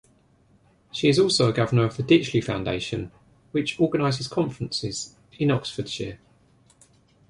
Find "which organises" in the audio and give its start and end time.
3.51-4.27